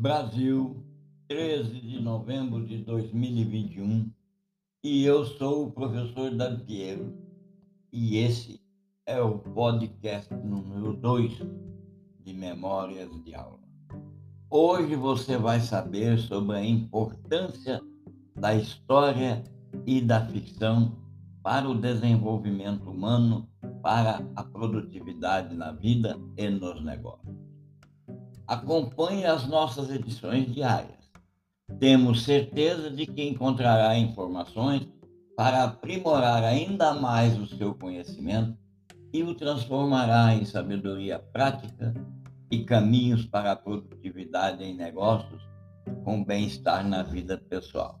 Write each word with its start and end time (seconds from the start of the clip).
Brasil, 0.00 0.82
13 1.28 1.78
de 1.78 2.00
novembro 2.00 2.66
de 2.66 2.78
2021, 2.78 4.10
e 4.82 5.04
eu 5.04 5.26
sou 5.26 5.66
o 5.66 5.72
professor 5.72 6.34
Davi 6.34 7.12
e 7.92 8.16
esse 8.16 8.62
é 9.04 9.20
o 9.20 9.40
podcast 9.40 10.32
número 10.32 10.94
2 10.94 11.42
de 12.24 12.32
Memórias 12.32 13.10
de 13.22 13.34
Aula. 13.34 13.60
Hoje 14.48 14.96
você 14.96 15.36
vai 15.36 15.60
saber 15.60 16.18
sobre 16.18 16.56
a 16.56 16.64
importância 16.64 17.82
da 18.34 18.54
história 18.54 19.44
e 19.84 20.00
da 20.00 20.24
ficção 20.24 20.96
para 21.42 21.68
o 21.68 21.78
desenvolvimento 21.78 22.88
humano, 22.88 23.46
para 23.82 24.26
a 24.34 24.44
produtividade 24.44 25.54
na 25.54 25.72
vida 25.72 26.18
e 26.38 26.48
nos 26.48 26.82
negócios. 26.82 27.39
Acompanhe 28.50 29.24
as 29.24 29.46
nossas 29.46 29.92
edições 29.92 30.52
diárias. 30.52 31.08
Temos 31.78 32.24
certeza 32.24 32.90
de 32.90 33.06
que 33.06 33.22
encontrará 33.22 33.96
informações 33.96 34.88
para 35.36 35.62
aprimorar 35.62 36.42
ainda 36.42 36.92
mais 36.94 37.38
o 37.38 37.46
seu 37.46 37.76
conhecimento 37.76 38.58
e 39.12 39.22
o 39.22 39.36
transformará 39.36 40.34
em 40.34 40.44
sabedoria 40.44 41.20
prática 41.32 41.94
e 42.50 42.64
caminhos 42.64 43.24
para 43.24 43.52
a 43.52 43.56
produtividade 43.56 44.64
em 44.64 44.74
negócios 44.74 45.40
com 46.02 46.24
bem-estar 46.24 46.84
na 46.84 47.04
vida 47.04 47.38
pessoal. 47.38 48.00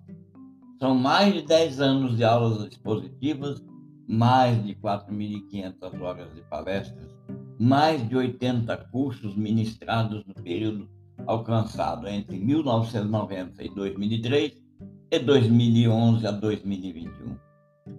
São 0.80 0.96
mais 0.96 1.32
de 1.32 1.42
10 1.42 1.80
anos 1.80 2.16
de 2.16 2.24
aulas 2.24 2.66
expositivas, 2.66 3.64
mais 4.08 4.60
de 4.64 4.74
4.500 4.74 6.00
horas 6.00 6.34
de 6.34 6.42
palestras, 6.42 7.19
mais 7.60 8.08
de 8.08 8.16
80 8.16 8.74
cursos 8.90 9.36
ministrados 9.36 10.24
no 10.24 10.32
período 10.32 10.88
alcançado 11.26 12.08
entre 12.08 12.38
1990 12.38 13.62
e 13.62 13.68
2003 13.74 14.62
e 15.10 15.18
2011 15.18 16.26
a 16.26 16.30
2021. 16.30 17.36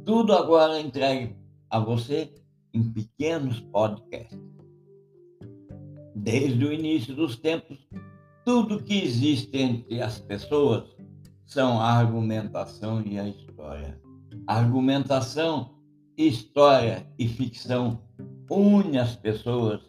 Tudo 0.03 0.33
agora 0.33 0.81
entregue 0.81 1.35
a 1.69 1.77
você 1.77 2.33
em 2.73 2.91
pequenos 2.91 3.59
podcasts. 3.59 4.39
Desde 6.15 6.65
o 6.65 6.73
início 6.73 7.15
dos 7.15 7.35
tempos, 7.35 7.87
tudo 8.43 8.81
que 8.81 8.99
existe 8.99 9.55
entre 9.59 10.01
as 10.01 10.17
pessoas 10.17 10.85
são 11.45 11.79
a 11.79 11.99
argumentação 11.99 13.03
e 13.05 13.19
a 13.19 13.27
história. 13.27 14.01
argumentação, 14.47 15.75
história 16.17 17.05
e 17.19 17.27
ficção 17.27 18.01
une 18.51 18.97
as 18.97 19.15
pessoas 19.15 19.79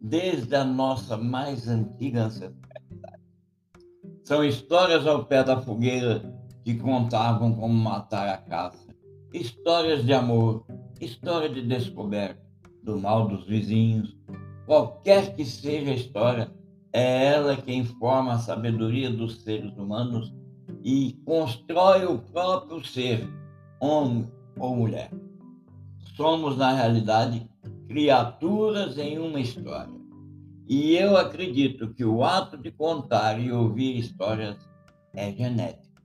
desde 0.00 0.54
a 0.54 0.64
nossa 0.64 1.16
mais 1.16 1.66
antiga 1.66 2.26
ancestralidade. 2.26 3.22
São 4.22 4.44
histórias 4.44 5.06
ao 5.08 5.24
pé 5.24 5.42
da 5.42 5.60
fogueira 5.60 6.22
que 6.64 6.74
contavam 6.74 7.52
como 7.52 7.74
matar 7.74 8.28
a 8.28 8.36
caça, 8.38 8.86
histórias 9.34 10.04
de 10.04 10.12
amor, 10.12 10.64
história 11.00 11.48
de 11.48 11.62
descoberta 11.62 12.40
do 12.84 12.96
mal 12.96 13.26
dos 13.26 13.44
vizinhos, 13.44 14.16
qualquer 14.66 15.34
que 15.34 15.44
seja 15.44 15.90
a 15.90 15.94
história, 15.94 16.52
é 16.92 17.26
ela 17.26 17.56
que 17.56 17.74
informa 17.74 18.34
a 18.34 18.38
sabedoria 18.38 19.10
dos 19.10 19.42
seres 19.42 19.76
humanos 19.76 20.32
e 20.84 21.20
constrói 21.24 22.04
o 22.06 22.18
próprio 22.18 22.84
ser, 22.84 23.28
homem 23.80 24.30
ou 24.58 24.76
mulher. 24.76 25.10
Somos, 26.16 26.56
na 26.56 26.72
realidade, 26.72 27.48
criaturas 27.92 28.96
em 28.96 29.18
uma 29.18 29.38
história. 29.38 29.92
E 30.66 30.96
eu 30.96 31.14
acredito 31.14 31.92
que 31.92 32.02
o 32.02 32.24
ato 32.24 32.56
de 32.56 32.70
contar 32.70 33.38
e 33.38 33.52
ouvir 33.52 33.98
histórias 33.98 34.56
é 35.12 35.30
genético. 35.30 36.00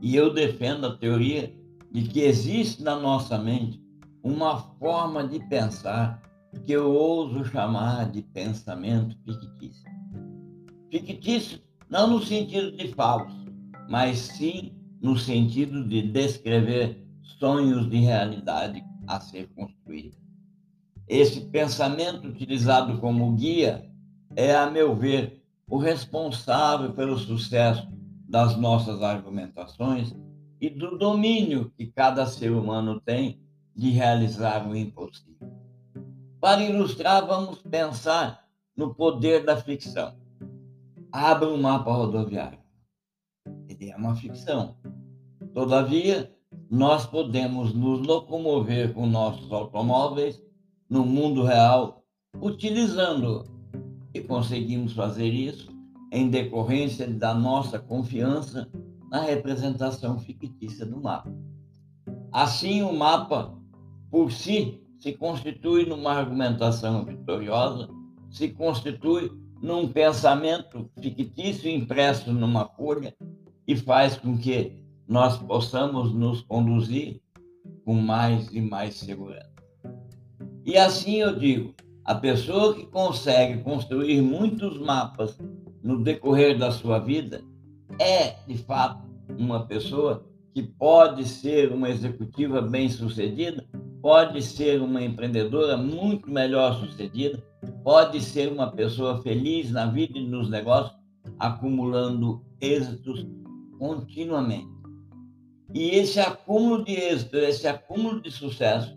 E 0.00 0.16
eu 0.16 0.34
defendo 0.34 0.88
a 0.88 0.96
teoria 0.96 1.54
de 1.92 2.02
que 2.02 2.22
existe 2.22 2.82
na 2.82 2.98
nossa 2.98 3.38
mente 3.38 3.80
uma 4.20 4.56
forma 4.80 5.28
de 5.28 5.38
pensar 5.48 6.20
que 6.64 6.72
eu 6.72 6.92
ouso 6.92 7.44
chamar 7.44 8.10
de 8.10 8.22
pensamento 8.22 9.16
fictício. 9.24 9.88
Fictício 10.90 11.60
não 11.88 12.08
no 12.08 12.20
sentido 12.20 12.76
de 12.76 12.88
falso, 12.88 13.46
mas 13.88 14.18
sim 14.18 14.74
no 15.00 15.16
sentido 15.16 15.86
de 15.86 16.02
descrever 16.02 17.00
sonhos 17.38 17.88
de 17.88 17.98
realidade 17.98 18.82
a 19.06 19.20
ser 19.20 19.46
construída. 19.54 20.21
Esse 21.12 21.42
pensamento 21.42 22.26
utilizado 22.26 22.98
como 22.98 23.32
guia 23.32 23.86
é, 24.34 24.56
a 24.56 24.70
meu 24.70 24.96
ver, 24.96 25.44
o 25.68 25.76
responsável 25.76 26.94
pelo 26.94 27.18
sucesso 27.18 27.86
das 28.26 28.56
nossas 28.56 29.02
argumentações 29.02 30.16
e 30.58 30.70
do 30.70 30.96
domínio 30.96 31.70
que 31.76 31.88
cada 31.88 32.24
ser 32.24 32.50
humano 32.50 32.98
tem 32.98 33.42
de 33.76 33.90
realizar 33.90 34.66
o 34.66 34.74
impossível. 34.74 35.52
Para 36.40 36.62
ilustrar, 36.62 37.26
vamos 37.26 37.60
pensar 37.60 38.48
no 38.74 38.94
poder 38.94 39.44
da 39.44 39.58
ficção. 39.58 40.16
Abra 41.12 41.46
um 41.46 41.60
mapa 41.60 41.92
rodoviário. 41.92 42.58
Ele 43.68 43.90
é 43.90 43.96
uma 43.96 44.16
ficção. 44.16 44.78
Todavia, 45.52 46.34
nós 46.70 47.04
podemos 47.04 47.74
nos 47.74 48.00
locomover 48.00 48.94
com 48.94 49.06
nossos 49.06 49.52
automóveis 49.52 50.42
no 50.92 51.06
mundo 51.06 51.42
real, 51.42 52.04
utilizando 52.38 53.46
e 54.12 54.20
conseguimos 54.20 54.92
fazer 54.92 55.28
isso 55.28 55.72
em 56.12 56.28
decorrência 56.28 57.06
da 57.08 57.32
nossa 57.32 57.78
confiança 57.78 58.70
na 59.10 59.22
representação 59.22 60.18
fictícia 60.18 60.84
do 60.84 61.00
mapa. 61.00 61.34
Assim, 62.30 62.82
o 62.82 62.92
mapa, 62.92 63.58
por 64.10 64.30
si, 64.30 64.82
se 64.98 65.14
constitui 65.14 65.86
numa 65.86 66.12
argumentação 66.12 67.06
vitoriosa, 67.06 67.88
se 68.30 68.50
constitui 68.50 69.32
num 69.62 69.88
pensamento 69.88 70.90
fictício 71.00 71.70
impresso 71.70 72.34
numa 72.34 72.66
folha 72.68 73.16
e 73.66 73.74
faz 73.74 74.18
com 74.18 74.36
que 74.36 74.76
nós 75.08 75.38
possamos 75.38 76.12
nos 76.12 76.42
conduzir 76.42 77.22
com 77.82 77.94
mais 77.94 78.52
e 78.52 78.60
mais 78.60 78.96
segurança. 78.96 79.51
E 80.64 80.76
assim 80.76 81.16
eu 81.16 81.36
digo: 81.36 81.74
a 82.04 82.14
pessoa 82.14 82.74
que 82.74 82.86
consegue 82.86 83.62
construir 83.62 84.20
muitos 84.22 84.78
mapas 84.78 85.38
no 85.82 86.02
decorrer 86.02 86.58
da 86.58 86.70
sua 86.70 86.98
vida 86.98 87.42
é, 87.98 88.36
de 88.46 88.56
fato, 88.58 89.02
uma 89.38 89.66
pessoa 89.66 90.24
que 90.54 90.62
pode 90.62 91.24
ser 91.24 91.72
uma 91.72 91.88
executiva 91.88 92.60
bem-sucedida, 92.60 93.66
pode 94.00 94.42
ser 94.42 94.80
uma 94.80 95.02
empreendedora 95.02 95.76
muito 95.76 96.30
melhor 96.30 96.74
sucedida, 96.74 97.42
pode 97.82 98.20
ser 98.20 98.50
uma 98.50 98.70
pessoa 98.70 99.22
feliz 99.22 99.70
na 99.70 99.86
vida 99.86 100.18
e 100.18 100.26
nos 100.26 100.50
negócios, 100.50 100.96
acumulando 101.38 102.44
êxitos 102.60 103.26
continuamente. 103.78 104.70
E 105.74 105.90
esse 105.90 106.20
acúmulo 106.20 106.84
de 106.84 106.92
êxito, 106.92 107.36
esse 107.36 107.66
acúmulo 107.66 108.20
de 108.20 108.30
sucesso, 108.30 108.96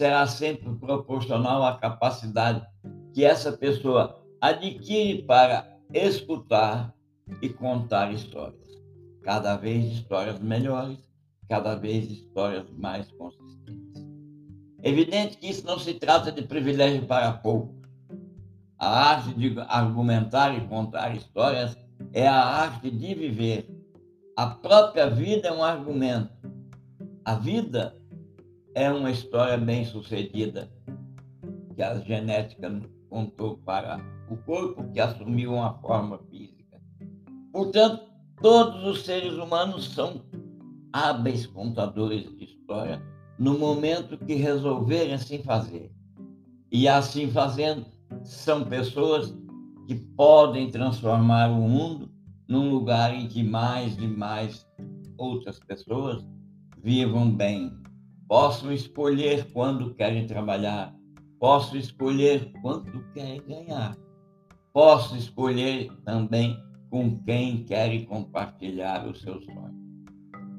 será 0.00 0.26
sempre 0.26 0.74
proporcional 0.76 1.62
à 1.62 1.76
capacidade 1.76 2.66
que 3.12 3.22
essa 3.22 3.52
pessoa 3.52 4.18
adquire 4.40 5.24
para 5.24 5.76
escutar 5.92 6.94
e 7.42 7.50
contar 7.50 8.10
histórias. 8.10 8.80
Cada 9.22 9.58
vez 9.58 9.92
histórias 9.92 10.40
melhores, 10.40 10.96
cada 11.46 11.74
vez 11.74 12.10
histórias 12.10 12.64
mais 12.78 13.12
consistentes. 13.12 14.02
Evidente 14.82 15.36
que 15.36 15.50
isso 15.50 15.66
não 15.66 15.78
se 15.78 15.92
trata 15.92 16.32
de 16.32 16.44
privilégio 16.44 17.04
para 17.04 17.32
poucos. 17.32 17.86
A 18.78 18.88
arte 18.88 19.34
de 19.34 19.54
argumentar 19.68 20.56
e 20.56 20.66
contar 20.66 21.14
histórias 21.14 21.76
é 22.14 22.26
a 22.26 22.42
arte 22.42 22.90
de 22.90 23.14
viver. 23.14 23.68
A 24.34 24.46
própria 24.46 25.10
vida 25.10 25.48
é 25.48 25.52
um 25.52 25.62
argumento. 25.62 26.32
A 27.22 27.34
vida 27.34 27.99
é 28.74 28.90
uma 28.90 29.10
história 29.10 29.56
bem 29.56 29.84
sucedida 29.84 30.70
que 31.74 31.82
a 31.82 31.98
genética 32.00 32.80
contou 33.08 33.58
para 33.58 34.00
o 34.30 34.36
corpo 34.36 34.84
que 34.92 35.00
assumiu 35.00 35.54
uma 35.54 35.74
forma 35.80 36.18
física. 36.30 36.80
Portanto, 37.52 38.08
todos 38.40 38.84
os 38.84 39.04
seres 39.04 39.34
humanos 39.34 39.92
são 39.92 40.22
hábeis 40.92 41.46
contadores 41.46 42.24
de 42.36 42.44
história 42.44 43.02
no 43.38 43.58
momento 43.58 44.18
que 44.18 44.34
resolverem 44.34 45.14
assim 45.14 45.42
fazer. 45.42 45.90
E 46.70 46.86
assim 46.86 47.28
fazendo, 47.30 47.86
são 48.22 48.64
pessoas 48.64 49.34
que 49.88 49.94
podem 49.94 50.70
transformar 50.70 51.48
o 51.48 51.68
mundo 51.68 52.10
num 52.46 52.70
lugar 52.70 53.14
em 53.14 53.26
que 53.26 53.42
mais 53.42 53.96
e 53.98 54.06
mais 54.06 54.66
outras 55.16 55.58
pessoas 55.58 56.24
vivam 56.82 57.30
bem 57.30 57.72
Posso 58.30 58.72
escolher 58.72 59.50
quando 59.52 59.92
querem 59.92 60.24
trabalhar. 60.24 60.94
Posso 61.40 61.76
escolher 61.76 62.52
quanto 62.62 63.02
querem 63.12 63.42
ganhar. 63.42 63.96
possa 64.72 65.16
escolher 65.16 65.90
também 66.04 66.56
com 66.90 67.20
quem 67.24 67.64
quer 67.64 68.04
compartilhar 68.04 69.04
os 69.04 69.20
seus 69.20 69.44
sonhos. 69.44 69.74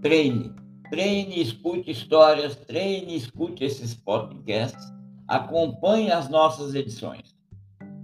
Treine, 0.01 0.53
treine, 0.89 1.41
escute 1.41 1.91
histórias, 1.91 2.57
treine, 2.57 3.15
escute 3.15 3.63
esses 3.63 3.95
podcasts, 3.95 4.91
acompanhe 5.25 6.11
as 6.11 6.27
nossas 6.27 6.75
edições. 6.75 7.33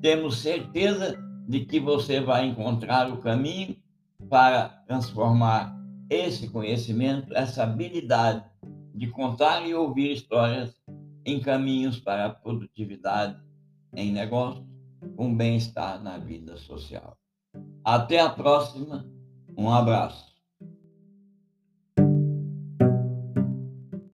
Temos 0.01 0.37
certeza 0.37 1.21
de 1.45 1.65
que 1.65 1.77
você 1.77 2.21
vai 2.21 2.45
encontrar 2.45 3.11
o 3.11 3.17
caminho 3.17 3.75
para 4.29 4.69
transformar 4.87 5.77
esse 6.09 6.47
conhecimento, 6.47 7.35
essa 7.35 7.63
habilidade 7.63 8.45
de 8.97 9.07
contar 9.07 9.67
e 9.67 9.75
ouvir 9.75 10.11
histórias 10.11 10.75
em 11.23 11.39
caminhos 11.39 11.99
para 11.99 12.25
a 12.25 12.29
produtividade 12.29 13.39
em 13.95 14.11
negócios, 14.11 14.65
com 15.15 15.35
bem-estar 15.35 16.01
na 16.01 16.17
vida 16.17 16.57
social. 16.57 17.15
Até 17.83 18.19
a 18.19 18.29
próxima, 18.29 19.07
um 19.55 19.69
abraço. 19.69 20.36